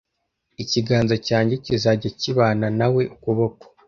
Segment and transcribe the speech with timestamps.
[0.63, 3.63] ikiganza cyanjye kizajya kibana na we ukuboko